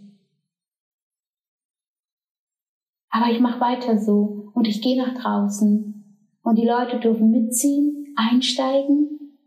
Aber 3.11 3.31
ich 3.33 3.41
mache 3.41 3.61
weiter 3.61 3.99
so 3.99 4.51
und 4.55 4.69
ich 4.69 4.83
gehe 4.83 5.03
nach 5.03 5.15
draußen 5.15 6.21
und 6.43 6.57
die 6.57 6.67
Leute 6.67 7.01
dürfen 7.01 7.31
mitziehen, 7.31 8.15
einsteigen 8.17 9.39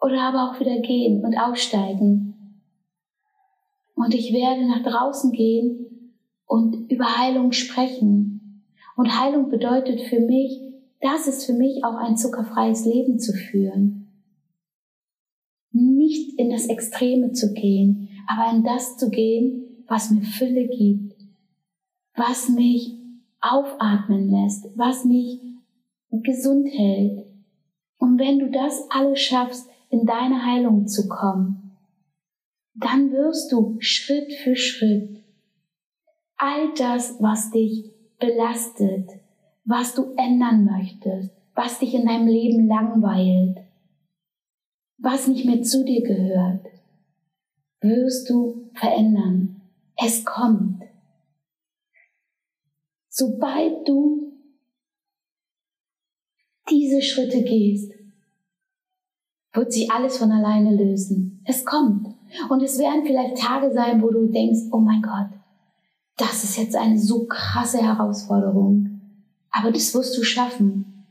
oder 0.00 0.22
aber 0.22 0.50
auch 0.50 0.60
wieder 0.60 0.80
gehen 0.80 1.24
und 1.24 1.36
aussteigen 1.36 2.28
und 3.98 4.14
ich 4.14 4.32
werde 4.32 4.64
nach 4.68 4.82
draußen 4.84 5.32
gehen 5.32 6.14
und 6.46 6.88
über 6.88 7.18
Heilung 7.18 7.50
sprechen. 7.50 8.64
Und 8.96 9.20
Heilung 9.20 9.50
bedeutet 9.50 10.00
für 10.02 10.20
mich, 10.20 10.60
das 11.00 11.26
ist 11.26 11.46
für 11.46 11.52
mich 11.52 11.84
auch 11.84 11.96
ein 11.96 12.16
zuckerfreies 12.16 12.84
Leben 12.84 13.18
zu 13.18 13.32
führen. 13.32 14.07
Nicht 16.08 16.38
in 16.38 16.48
das 16.48 16.66
Extreme 16.68 17.32
zu 17.32 17.52
gehen, 17.52 18.08
aber 18.26 18.50
in 18.56 18.64
das 18.64 18.96
zu 18.96 19.10
gehen, 19.10 19.84
was 19.86 20.10
mir 20.10 20.22
Fülle 20.22 20.66
gibt, 20.66 21.14
was 22.16 22.48
mich 22.48 22.94
aufatmen 23.42 24.30
lässt, 24.30 24.66
was 24.74 25.04
mich 25.04 25.38
gesund 26.10 26.66
hält. 26.70 27.26
Und 27.98 28.18
wenn 28.18 28.38
du 28.38 28.50
das 28.50 28.86
alles 28.88 29.20
schaffst, 29.20 29.68
in 29.90 30.06
deine 30.06 30.46
Heilung 30.46 30.86
zu 30.86 31.10
kommen, 31.10 31.76
dann 32.74 33.12
wirst 33.12 33.52
du 33.52 33.76
Schritt 33.80 34.32
für 34.32 34.56
Schritt 34.56 35.22
all 36.38 36.72
das, 36.78 37.20
was 37.20 37.50
dich 37.50 37.92
belastet, 38.18 39.10
was 39.66 39.94
du 39.94 40.14
ändern 40.16 40.64
möchtest, 40.64 41.32
was 41.54 41.80
dich 41.80 41.92
in 41.92 42.06
deinem 42.06 42.28
Leben 42.28 42.66
langweilt, 42.66 43.58
was 44.98 45.28
nicht 45.28 45.44
mehr 45.44 45.62
zu 45.62 45.84
dir 45.84 46.02
gehört, 46.02 46.66
wirst 47.80 48.28
du 48.28 48.70
verändern. 48.74 49.62
Es 49.96 50.24
kommt. 50.24 50.82
Sobald 53.08 53.88
du 53.88 54.32
diese 56.70 57.02
Schritte 57.02 57.42
gehst, 57.42 57.92
wird 59.52 59.72
sich 59.72 59.90
alles 59.90 60.18
von 60.18 60.30
alleine 60.30 60.74
lösen. 60.76 61.42
Es 61.44 61.64
kommt. 61.64 62.06
Und 62.50 62.62
es 62.62 62.78
werden 62.78 63.04
vielleicht 63.04 63.38
Tage 63.38 63.72
sein, 63.72 64.02
wo 64.02 64.10
du 64.10 64.26
denkst, 64.26 64.68
oh 64.70 64.78
mein 64.78 65.02
Gott, 65.02 65.30
das 66.16 66.44
ist 66.44 66.58
jetzt 66.58 66.76
eine 66.76 66.98
so 66.98 67.26
krasse 67.26 67.78
Herausforderung. 67.78 69.00
Aber 69.50 69.72
das 69.72 69.94
wirst 69.94 70.16
du 70.18 70.22
schaffen, 70.22 71.06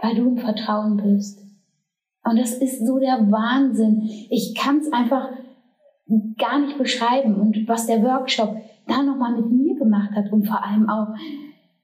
weil 0.00 0.14
du 0.14 0.28
im 0.28 0.38
Vertrauen 0.38 0.96
bist. 0.96 1.45
Und 2.26 2.38
das 2.38 2.54
ist 2.54 2.84
so 2.86 2.98
der 2.98 3.30
Wahnsinn. 3.30 4.02
Ich 4.30 4.54
kann 4.54 4.78
es 4.78 4.92
einfach 4.92 5.30
gar 6.36 6.58
nicht 6.58 6.78
beschreiben. 6.78 7.36
Und 7.36 7.68
was 7.68 7.86
der 7.86 8.02
Workshop 8.02 8.56
da 8.86 9.02
nochmal 9.02 9.40
mit 9.40 9.50
mir 9.50 9.74
gemacht 9.76 10.10
hat 10.14 10.32
und 10.32 10.46
vor 10.46 10.64
allem 10.64 10.88
auch 10.88 11.08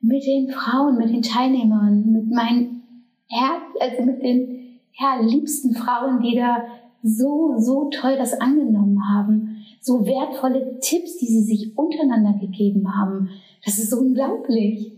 mit 0.01 0.25
den 0.27 0.51
Frauen, 0.51 0.99
mit 0.99 1.11
den 1.11 1.23
Teilnehmern, 1.23 2.13
mit 2.13 2.31
meinen 2.31 2.83
Herz, 3.29 3.63
also 3.81 4.03
mit 4.03 4.23
den 4.23 4.81
ja, 4.99 5.21
liebsten 5.21 5.75
Frauen, 5.75 6.21
die 6.21 6.37
da 6.37 6.65
so, 7.03 7.55
so 7.59 7.89
toll 7.91 8.17
das 8.17 8.41
angenommen 8.41 9.01
haben. 9.09 9.57
So 9.81 10.07
wertvolle 10.07 10.79
Tipps, 10.81 11.19
die 11.19 11.27
sie 11.27 11.43
sich 11.43 11.77
untereinander 11.77 12.39
gegeben 12.39 12.95
haben. 12.95 13.31
Das 13.65 13.79
ist 13.79 13.93
unglaublich. 13.93 14.93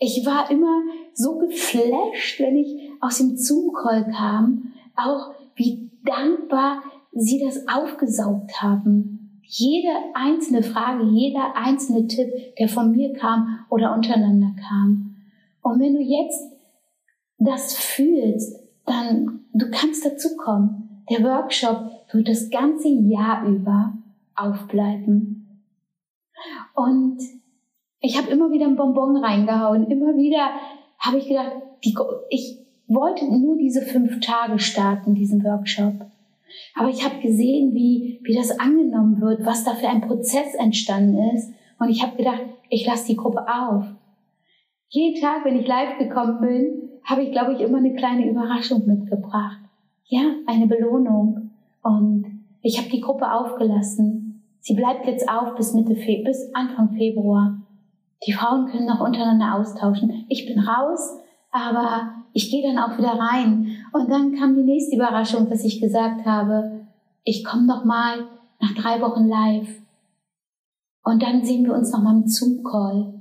Ich 0.00 0.24
war 0.24 0.50
immer 0.50 0.82
so 1.12 1.38
geflasht, 1.38 2.40
wenn 2.40 2.56
ich 2.56 2.87
aus 3.00 3.18
dem 3.18 3.36
Zoom-Call 3.36 4.10
kam, 4.10 4.72
auch 4.96 5.32
wie 5.54 5.90
dankbar 6.04 6.82
sie 7.12 7.42
das 7.44 7.66
aufgesaugt 7.68 8.62
haben. 8.62 9.40
Jede 9.42 9.88
einzelne 10.14 10.62
Frage, 10.62 11.04
jeder 11.04 11.56
einzelne 11.56 12.06
Tipp, 12.06 12.30
der 12.58 12.68
von 12.68 12.90
mir 12.92 13.12
kam 13.14 13.60
oder 13.70 13.94
untereinander 13.94 14.54
kam. 14.68 15.16
Und 15.62 15.80
wenn 15.80 15.94
du 15.94 16.00
jetzt 16.00 16.52
das 17.38 17.74
fühlst, 17.74 18.58
dann 18.84 19.40
du 19.54 19.70
kannst 19.70 20.04
dazukommen. 20.04 21.04
Der 21.10 21.22
Workshop 21.22 21.90
wird 22.12 22.28
das 22.28 22.50
ganze 22.50 22.88
Jahr 22.88 23.46
über 23.46 23.94
aufbleiben. 24.34 25.64
Und 26.74 27.18
ich 28.00 28.16
habe 28.16 28.30
immer 28.30 28.50
wieder 28.50 28.66
ein 28.66 28.76
Bonbon 28.76 29.16
reingehauen. 29.16 29.90
Immer 29.90 30.16
wieder 30.16 30.50
habe 30.98 31.18
ich 31.18 31.28
gedacht, 31.28 31.52
die, 31.84 31.96
ich 32.30 32.58
wollte 32.88 33.24
nur 33.26 33.56
diese 33.56 33.82
fünf 33.82 34.20
Tage 34.20 34.58
starten, 34.58 35.14
diesen 35.14 35.44
Workshop. 35.44 35.94
Aber 36.74 36.88
ich 36.88 37.04
habe 37.04 37.20
gesehen, 37.20 37.74
wie, 37.74 38.20
wie 38.24 38.34
das 38.34 38.58
angenommen 38.58 39.20
wird, 39.20 39.44
was 39.44 39.64
da 39.64 39.74
für 39.74 39.88
ein 39.88 40.00
Prozess 40.00 40.54
entstanden 40.54 41.18
ist. 41.34 41.52
Und 41.78 41.90
ich 41.90 42.02
habe 42.02 42.16
gedacht, 42.16 42.42
ich 42.70 42.86
lasse 42.86 43.06
die 43.06 43.16
Gruppe 43.16 43.46
auf. 43.46 43.84
Jeden 44.88 45.20
Tag, 45.20 45.44
wenn 45.44 45.58
ich 45.58 45.66
live 45.66 45.98
gekommen 45.98 46.40
bin, 46.40 46.90
habe 47.04 47.22
ich, 47.22 47.32
glaube 47.32 47.54
ich, 47.54 47.60
immer 47.60 47.78
eine 47.78 47.94
kleine 47.94 48.28
Überraschung 48.28 48.86
mitgebracht 48.86 49.58
ja, 50.08 50.22
eine 50.46 50.66
Belohnung. 50.66 51.50
Und 51.82 52.24
ich 52.62 52.78
habe 52.78 52.88
die 52.88 53.00
Gruppe 53.00 53.30
aufgelassen. 53.30 54.42
Sie 54.60 54.74
bleibt 54.74 55.06
jetzt 55.06 55.28
auf 55.28 55.54
bis 55.54 55.74
Mitte 55.74 55.94
Fe 55.94 56.22
bis 56.24 56.50
Anfang 56.54 56.90
Februar. 56.96 57.60
Die 58.26 58.32
Frauen 58.32 58.66
können 58.66 58.86
noch 58.86 59.00
untereinander 59.00 59.54
austauschen. 59.54 60.24
Ich 60.28 60.46
bin 60.46 60.58
raus, 60.58 61.18
aber 61.52 62.14
ich 62.32 62.50
gehe 62.50 62.62
dann 62.62 62.78
auch 62.78 62.96
wieder 62.98 63.18
rein. 63.18 63.76
Und 63.92 64.10
dann 64.10 64.34
kam 64.34 64.54
die 64.54 64.64
nächste 64.64 64.96
Überraschung, 64.96 65.48
dass 65.48 65.64
ich 65.64 65.80
gesagt 65.80 66.24
habe, 66.24 66.86
ich 67.24 67.44
komme 67.44 67.66
noch 67.66 67.84
mal 67.84 68.26
nach 68.60 68.74
drei 68.74 69.00
Wochen 69.00 69.26
live. 69.26 69.68
Und 71.04 71.22
dann 71.22 71.44
sehen 71.44 71.64
wir 71.64 71.74
uns 71.74 71.92
noch 71.92 72.02
mal 72.02 72.16
im 72.16 72.26
Zoom-Call. 72.26 73.14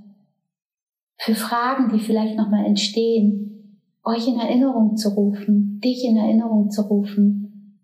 Für 1.18 1.36
Fragen, 1.36 1.90
die 1.90 2.00
vielleicht 2.00 2.38
noch 2.38 2.50
mal 2.50 2.66
entstehen, 2.66 3.82
euch 4.04 4.28
in 4.28 4.40
Erinnerung 4.40 4.96
zu 4.96 5.10
rufen, 5.10 5.80
dich 5.84 6.06
in 6.06 6.18
Erinnerung 6.18 6.70
zu 6.70 6.84
rufen. 6.84 7.80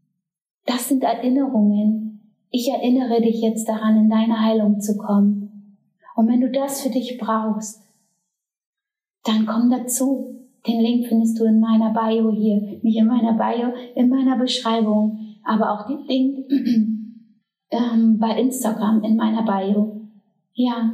Das 0.65 0.87
sind 0.87 1.03
Erinnerungen. 1.03 2.33
Ich 2.49 2.69
erinnere 2.69 3.21
dich 3.21 3.41
jetzt 3.41 3.67
daran, 3.67 3.97
in 3.97 4.09
deine 4.09 4.39
Heilung 4.39 4.79
zu 4.79 4.97
kommen. 4.97 5.77
Und 6.15 6.27
wenn 6.27 6.41
du 6.41 6.51
das 6.51 6.81
für 6.81 6.89
dich 6.89 7.17
brauchst, 7.17 7.81
dann 9.23 9.45
komm 9.45 9.69
dazu. 9.69 10.42
Den 10.65 10.79
Link 10.79 11.07
findest 11.07 11.39
du 11.39 11.45
in 11.45 11.59
meiner 11.59 11.91
Bio 11.91 12.31
hier. 12.31 12.79
Nicht 12.81 12.97
in 12.97 13.07
meiner 13.07 13.33
Bio, 13.33 13.73
in 13.95 14.09
meiner 14.09 14.37
Beschreibung. 14.37 15.19
Aber 15.43 15.71
auch 15.71 15.87
den 15.87 16.05
Link 16.05 16.49
ähm, 17.71 18.17
bei 18.19 18.39
Instagram 18.39 19.03
in 19.03 19.15
meiner 19.17 19.43
Bio. 19.43 20.09
Ja. 20.53 20.93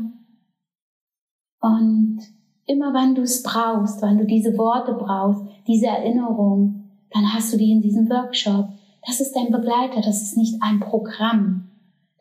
Und 1.61 2.19
immer 2.65 2.93
wenn 2.93 3.15
du 3.15 3.21
es 3.21 3.43
brauchst, 3.43 4.01
wenn 4.01 4.17
du 4.17 4.25
diese 4.25 4.57
Worte 4.57 4.93
brauchst, 4.93 5.43
diese 5.67 5.87
Erinnerung, 5.87 6.89
dann 7.11 7.33
hast 7.33 7.53
du 7.53 7.57
die 7.57 7.71
in 7.71 7.81
diesem 7.81 8.09
Workshop. 8.09 8.69
Das 9.05 9.19
ist 9.19 9.35
dein 9.35 9.51
Begleiter, 9.51 10.01
das 10.01 10.21
ist 10.21 10.37
nicht 10.37 10.61
ein 10.61 10.79
Programm. 10.79 11.69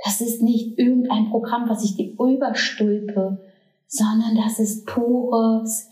Das 0.04 0.20
ist 0.20 0.42
nicht 0.42 0.78
irgendein 0.78 1.30
Programm, 1.30 1.68
was 1.68 1.84
ich 1.84 1.96
dir 1.96 2.12
überstülpe, 2.12 3.40
sondern 3.86 4.36
das 4.36 4.58
ist 4.58 4.86
pures 4.86 5.90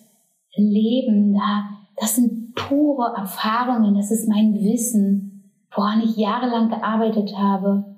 Leben. 0.56 1.34
Da, 1.34 1.68
das 1.96 2.16
sind 2.16 2.54
pure 2.54 3.14
Erfahrungen, 3.16 3.94
das 3.94 4.10
ist 4.10 4.28
mein 4.28 4.54
Wissen, 4.54 5.52
woran 5.74 6.02
ich 6.02 6.16
jahrelang 6.16 6.68
gearbeitet 6.68 7.36
habe. 7.36 7.96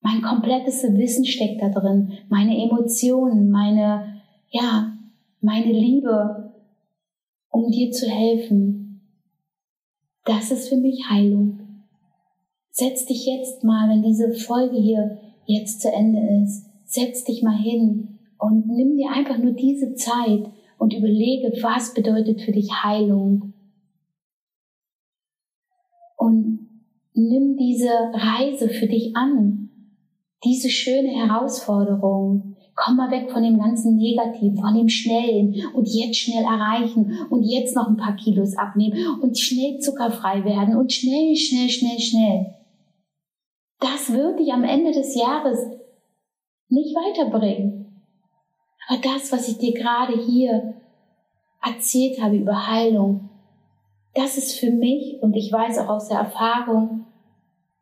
Mein 0.00 0.22
komplettes 0.22 0.82
Wissen 0.82 1.24
steckt 1.24 1.62
da 1.62 1.68
drin, 1.68 2.12
meine 2.28 2.56
Emotionen, 2.56 3.50
meine, 3.50 4.20
ja, 4.50 4.92
meine 5.40 5.72
Liebe, 5.72 6.52
um 7.50 7.70
dir 7.70 7.90
zu 7.90 8.08
helfen. 8.08 9.00
Das 10.24 10.50
ist 10.50 10.68
für 10.68 10.76
mich 10.76 11.08
Heilung. 11.08 11.60
Setz 12.70 13.06
dich 13.06 13.26
jetzt 13.26 13.64
mal, 13.64 13.88
wenn 13.88 14.02
diese 14.02 14.32
Folge 14.32 14.76
hier 14.76 15.18
jetzt 15.46 15.80
zu 15.80 15.90
Ende 15.90 16.42
ist, 16.42 16.66
setz 16.84 17.24
dich 17.24 17.42
mal 17.42 17.56
hin 17.56 18.18
und 18.38 18.66
nimm 18.66 18.96
dir 18.96 19.10
einfach 19.10 19.38
nur 19.38 19.52
diese 19.52 19.94
Zeit 19.94 20.50
und 20.78 20.94
überlege, 20.94 21.52
was 21.62 21.94
bedeutet 21.94 22.40
für 22.40 22.52
dich 22.52 22.70
Heilung. 22.82 23.52
Und 26.16 26.68
nimm 27.14 27.56
diese 27.56 27.90
Reise 28.12 28.68
für 28.68 28.86
dich 28.86 29.16
an, 29.16 29.70
diese 30.44 30.68
schöne 30.68 31.08
Herausforderung. 31.08 32.56
Komm 32.74 32.96
mal 32.96 33.10
weg 33.10 33.30
von 33.30 33.42
dem 33.42 33.58
ganzen 33.58 33.96
Negativen, 33.96 34.58
von 34.58 34.74
dem 34.74 34.88
Schnellen 34.88 35.54
und 35.74 35.88
jetzt 35.88 36.18
schnell 36.18 36.44
erreichen 36.44 37.10
und 37.30 37.42
jetzt 37.42 37.74
noch 37.74 37.88
ein 37.88 37.96
paar 37.96 38.16
Kilos 38.16 38.56
abnehmen 38.56 38.98
und 39.22 39.38
schnell 39.38 39.78
zuckerfrei 39.78 40.44
werden 40.44 40.76
und 40.76 40.92
schnell, 40.92 41.34
schnell, 41.36 41.70
schnell, 41.70 41.98
schnell. 41.98 42.54
Das 43.80 44.12
wird 44.12 44.38
dich 44.38 44.52
am 44.52 44.64
Ende 44.64 44.92
des 44.92 45.14
Jahres 45.14 45.58
nicht 46.68 46.94
weiterbringen. 46.94 47.85
Aber 48.86 49.00
das, 49.00 49.32
was 49.32 49.48
ich 49.48 49.58
dir 49.58 49.74
gerade 49.74 50.16
hier 50.18 50.74
erzählt 51.62 52.20
habe 52.20 52.36
über 52.36 52.68
Heilung, 52.68 53.28
das 54.14 54.38
ist 54.38 54.58
für 54.58 54.70
mich 54.70 55.22
und 55.22 55.34
ich 55.34 55.52
weiß 55.52 55.78
auch 55.78 55.88
aus 55.88 56.08
der 56.08 56.18
Erfahrung 56.18 57.06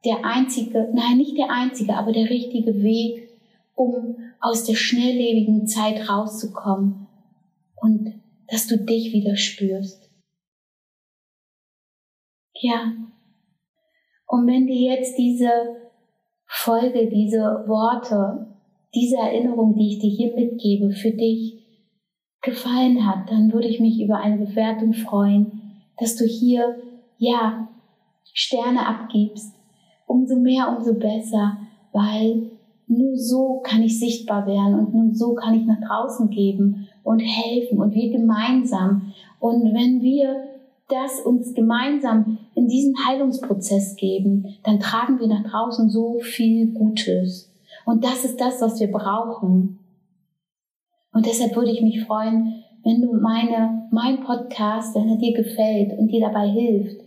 der 0.05 0.25
einzige, 0.25 0.91
nein, 0.93 1.17
nicht 1.17 1.39
der 1.39 1.51
einzige, 1.51 1.97
aber 1.97 2.13
der 2.13 2.29
richtige 2.29 2.83
Weg, 2.83 3.31
um 3.75 4.17
aus 4.41 4.65
der 4.65 4.75
schnelllebigen 4.75 5.67
Zeit 5.67 6.09
rauszukommen 6.09 7.07
und 7.77 8.21
dass 8.49 8.67
du 8.67 8.79
dich 8.79 9.13
wieder 9.13 9.37
spürst. 9.37 10.11
Ja. 12.61 12.93
Und 14.27 14.47
wenn 14.47 14.67
dir 14.67 14.97
jetzt 14.97 15.17
diese 15.19 15.51
Folge, 16.47 17.09
diese 17.09 17.65
Worte, 17.67 18.54
diese 18.95 19.17
Erinnerung, 19.17 19.75
die 19.75 19.89
ich 19.89 19.99
dir 19.99 20.11
hier 20.11 20.35
mitgebe, 20.35 20.91
für 20.91 21.11
dich 21.11 21.65
gefallen 22.43 23.07
hat, 23.07 23.31
dann 23.31 23.53
würde 23.53 23.69
ich 23.69 23.81
mich 23.81 24.01
über 24.01 24.19
eine 24.19 24.45
Bewertung 24.45 24.93
freuen, 24.93 25.63
dass 25.99 26.17
du 26.17 26.25
hier, 26.25 26.77
ja, 27.19 27.69
Sterne 28.33 28.87
abgibst. 28.87 29.55
Umso 30.07 30.37
mehr, 30.37 30.75
umso 30.77 30.95
besser, 30.95 31.57
weil 31.93 32.51
nur 32.87 33.17
so 33.17 33.61
kann 33.65 33.83
ich 33.83 33.99
sichtbar 33.99 34.47
werden 34.47 34.75
und 34.79 34.95
nur 34.95 35.15
so 35.15 35.35
kann 35.35 35.55
ich 35.55 35.65
nach 35.65 35.81
draußen 35.81 36.29
geben 36.29 36.89
und 37.03 37.21
helfen 37.21 37.79
und 37.79 37.95
wir 37.95 38.11
gemeinsam. 38.11 39.13
Und 39.41 39.73
wenn 39.73 40.03
wir 40.03 40.45
das 40.89 41.21
uns 41.21 41.55
gemeinsam 41.55 42.39
in 42.55 42.69
diesen 42.69 42.95
Heilungsprozess 43.07 43.97
geben, 43.97 44.47
dann 44.65 44.81
tragen 44.81 45.19
wir 45.19 45.29
nach 45.29 45.45
draußen 45.45 45.89
so 45.89 46.19
viel 46.19 46.73
Gutes. 46.75 47.54
Und 47.85 48.05
das 48.05 48.25
ist 48.25 48.41
das, 48.41 48.61
was 48.61 48.81
wir 48.81 48.91
brauchen. 48.91 49.79
Und 51.13 51.27
deshalb 51.27 51.55
würde 51.55 51.71
ich 51.71 51.83
mich 51.83 52.05
freuen, 52.05 52.65
wenn 52.83 53.01
du 53.01 53.15
meine, 53.15 53.89
mein 53.91 54.25
Podcast, 54.25 54.95
wenn 54.95 55.09
er 55.09 55.17
dir 55.17 55.35
gefällt 55.35 55.99
und 55.99 56.09
dir 56.09 56.21
dabei 56.21 56.49
hilft, 56.49 57.01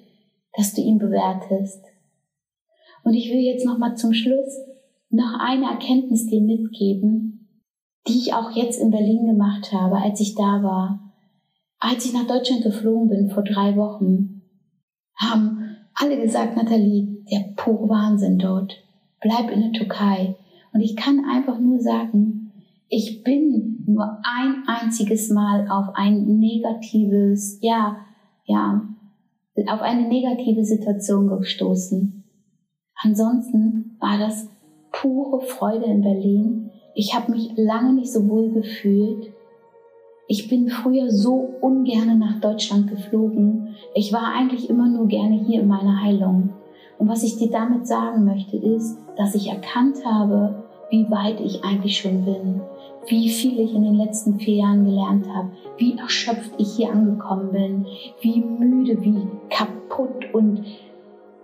dass 0.54 0.74
du 0.74 0.82
ihn 0.82 0.98
bewertest. 0.98 1.84
Und 3.04 3.14
ich 3.14 3.30
will 3.30 3.40
jetzt 3.40 3.66
noch 3.66 3.78
mal 3.78 3.96
zum 3.96 4.14
Schluss 4.14 4.58
noch 5.10 5.40
eine 5.40 5.66
Erkenntnis 5.66 6.28
dir 6.28 6.42
mitgeben, 6.42 7.48
die 8.08 8.18
ich 8.18 8.34
auch 8.34 8.52
jetzt 8.52 8.82
in 8.82 8.92
Berlin 8.92 9.26
gemacht 9.26 9.72
habe, 9.72 9.98
als 9.98 10.20
ich 10.20 10.36
da 10.36 10.64
war. 10.64 11.14
Als 11.80 12.06
ich 12.06 12.14
nach 12.14 12.28
Deutschland 12.28 12.64
geflogen 12.64 13.10
bin 13.10 13.30
vor 13.30 13.44
drei 13.44 13.76
Wochen, 13.76 14.42
haben 15.16 15.78
alle 15.94 16.20
gesagt, 16.20 16.56
Nathalie, 16.56 17.24
der 17.32 17.54
pure 17.56 17.88
Wahnsinn 17.90 18.40
dort. 18.40 18.84
Bleib 19.22 19.52
in 19.52 19.62
der 19.62 19.72
Türkei. 19.74 20.36
Und 20.74 20.82
ich 20.82 20.96
kann 20.96 21.26
einfach 21.26 21.60
nur 21.60 21.80
sagen, 21.80 22.52
ich 22.90 23.24
bin 23.24 23.84
nur 23.86 24.20
ein 24.24 24.64
einziges 24.68 25.30
Mal 25.30 25.68
auf 25.70 25.88
ein 25.96 26.40
negatives, 26.40 27.60
ja, 27.62 27.98
ja, 28.46 28.82
auf 29.68 29.82
eine 29.82 30.08
negative 30.08 30.64
Situation 30.64 31.28
gestoßen. 31.28 32.24
Ansonsten 33.02 33.98
war 34.00 34.18
das 34.20 34.50
pure 34.92 35.42
Freude 35.42 35.86
in 35.86 36.02
Berlin. 36.02 36.70
Ich 36.96 37.14
habe 37.14 37.32
mich 37.32 37.52
lange 37.56 37.94
nicht 37.94 38.12
so 38.12 38.28
wohl 38.28 38.52
gefühlt. 38.52 39.32
Ich 40.28 40.50
bin 40.50 40.70
früher 40.70 41.10
so 41.10 41.50
ungern 41.62 42.20
nach 42.20 42.40
Deutschland 42.40 42.90
geflogen. 42.90 43.76
Ich 43.96 44.12
war 44.12 44.34
eigentlich 44.34 44.70
immer 44.70 44.88
nur 44.88 45.08
gerne 45.08 45.44
hier 45.46 45.62
in 45.62 45.68
meiner 45.68 46.02
Heilung. 46.02 46.50
Und 46.98 47.10
was 47.10 47.24
ich 47.24 47.38
dir 47.38 47.50
damit 47.50 47.88
sagen 47.88 48.26
möchte, 48.26 48.58
ist, 48.58 48.98
dass 49.18 49.36
ich 49.36 49.50
erkannt 49.50 49.98
habe, 50.06 50.64
wie 50.90 51.10
weit 51.12 51.40
ich 51.42 51.64
eigentlich 51.64 51.98
schon 51.98 52.24
bin, 52.26 52.62
wie 53.08 53.30
viel 53.30 53.60
ich 53.60 53.74
in 53.74 53.84
den 53.84 53.96
letzten 53.96 54.40
vier 54.40 54.56
Jahren 54.56 54.86
gelernt 54.86 55.28
habe, 55.34 55.50
wie 55.78 55.98
erschöpft 55.98 56.52
ich 56.58 56.76
hier 56.76 56.92
angekommen 56.92 57.52
bin, 57.52 57.86
wie 58.22 58.42
müde, 58.42 59.02
wie 59.02 59.28
kaputt 59.50 60.34
und 60.34 60.64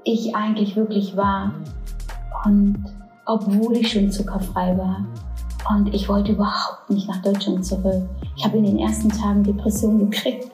ich 0.03 0.35
eigentlich 0.35 0.75
wirklich 0.75 1.15
war. 1.15 1.53
Und 2.45 2.83
obwohl 3.25 3.77
ich 3.77 3.91
schon 3.91 4.11
zuckerfrei 4.11 4.77
war. 4.77 5.05
Und 5.69 5.93
ich 5.93 6.09
wollte 6.09 6.33
überhaupt 6.33 6.89
nicht 6.89 7.07
nach 7.07 7.21
Deutschland 7.21 7.65
zurück. 7.65 8.03
Ich 8.35 8.43
habe 8.43 8.57
in 8.57 8.65
den 8.65 8.79
ersten 8.79 9.09
Tagen 9.09 9.43
Depressionen 9.43 10.09
gekriegt. 10.09 10.51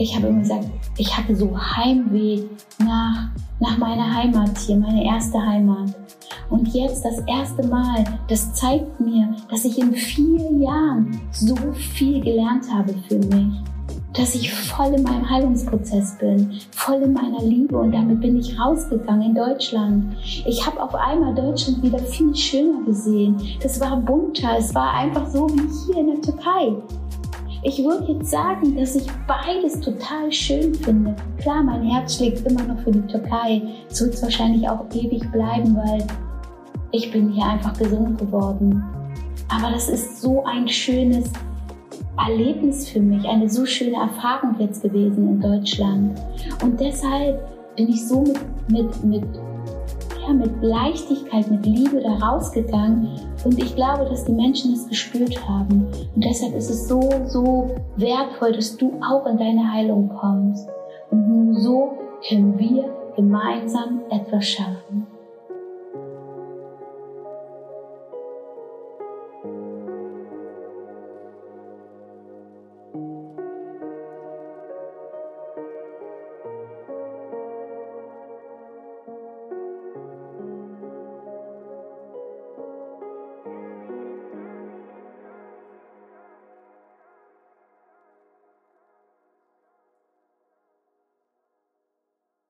Ich 0.00 0.14
habe 0.14 0.28
immer 0.28 0.40
gesagt, 0.40 0.66
ich 0.96 1.16
hatte 1.16 1.34
so 1.34 1.58
Heimweh 1.58 2.44
nach, 2.78 3.30
nach 3.58 3.76
meiner 3.78 4.14
Heimat 4.14 4.56
hier, 4.58 4.76
meine 4.76 5.04
erste 5.04 5.44
Heimat. 5.44 5.88
Und 6.50 6.68
jetzt 6.68 7.04
das 7.04 7.18
erste 7.26 7.66
Mal, 7.66 8.04
das 8.28 8.54
zeigt 8.54 9.00
mir, 9.00 9.34
dass 9.50 9.64
ich 9.64 9.76
in 9.76 9.92
vier 9.92 10.52
Jahren 10.52 11.20
so 11.32 11.56
viel 11.72 12.20
gelernt 12.20 12.64
habe 12.72 12.94
für 13.08 13.18
mich. 13.18 13.48
Dass 14.14 14.36
ich 14.36 14.52
voll 14.52 14.94
in 14.94 15.02
meinem 15.02 15.28
Heilungsprozess 15.28 16.16
bin, 16.18 16.52
voll 16.70 17.02
in 17.02 17.12
meiner 17.12 17.42
Liebe 17.42 17.76
und 17.76 17.92
damit 17.92 18.20
bin 18.20 18.38
ich 18.38 18.58
rausgegangen 18.58 19.30
in 19.30 19.34
Deutschland. 19.34 20.16
Ich 20.46 20.64
habe 20.64 20.80
auf 20.80 20.94
einmal 20.94 21.34
Deutschland 21.34 21.82
wieder 21.82 21.98
viel 21.98 22.34
schöner 22.34 22.84
gesehen. 22.84 23.36
Das 23.62 23.80
war 23.80 23.96
bunter, 23.96 24.56
es 24.58 24.74
war 24.74 24.94
einfach 24.94 25.26
so 25.28 25.48
wie 25.50 25.92
hier 25.92 26.00
in 26.00 26.06
der 26.06 26.20
Türkei. 26.20 26.76
Ich 27.68 27.84
würde 27.84 28.10
jetzt 28.10 28.30
sagen, 28.30 28.78
dass 28.78 28.96
ich 28.96 29.06
beides 29.26 29.78
total 29.80 30.32
schön 30.32 30.74
finde. 30.74 31.14
Klar, 31.36 31.62
mein 31.62 31.82
Herz 31.82 32.16
schlägt 32.16 32.46
immer 32.46 32.62
noch 32.62 32.78
für 32.78 32.90
die 32.90 33.02
Türkei. 33.02 33.60
So 33.88 34.06
wird 34.06 34.14
es 34.14 34.22
wahrscheinlich 34.22 34.66
auch 34.66 34.86
ewig 34.94 35.30
bleiben, 35.30 35.76
weil 35.76 36.02
ich 36.92 37.12
bin 37.12 37.28
hier 37.28 37.44
einfach 37.44 37.74
gesund 37.78 38.16
geworden. 38.16 38.82
Aber 39.50 39.70
das 39.70 39.90
ist 39.90 40.22
so 40.22 40.46
ein 40.46 40.66
schönes 40.66 41.30
Erlebnis 42.16 42.88
für 42.88 43.00
mich, 43.00 43.28
eine 43.28 43.50
so 43.50 43.66
schöne 43.66 43.96
Erfahrung 43.96 44.56
jetzt 44.58 44.82
gewesen 44.82 45.28
in 45.28 45.38
Deutschland. 45.38 46.18
Und 46.62 46.80
deshalb 46.80 47.38
bin 47.76 47.90
ich 47.90 48.08
so 48.08 48.24
mit, 48.70 49.04
mit, 49.04 49.04
mit, 49.04 49.24
ja, 50.28 50.34
mit 50.34 50.62
Leichtigkeit, 50.62 51.50
mit 51.50 51.64
Liebe 51.66 52.00
da 52.00 52.14
rausgegangen. 52.26 53.08
Und 53.44 53.58
ich 53.58 53.74
glaube, 53.74 54.04
dass 54.04 54.24
die 54.24 54.32
Menschen 54.32 54.72
es 54.72 54.88
gespürt 54.88 55.36
haben. 55.48 55.86
Und 56.14 56.24
deshalb 56.24 56.54
ist 56.54 56.70
es 56.70 56.88
so, 56.88 57.00
so 57.26 57.70
wertvoll, 57.96 58.52
dass 58.52 58.76
du 58.76 58.92
auch 59.02 59.26
in 59.26 59.38
deine 59.38 59.72
Heilung 59.72 60.08
kommst. 60.08 60.68
Und 61.10 61.28
nur 61.28 61.60
so 61.60 61.92
können 62.28 62.58
wir 62.58 62.84
gemeinsam 63.16 64.02
etwas 64.10 64.46
schaffen. 64.46 65.07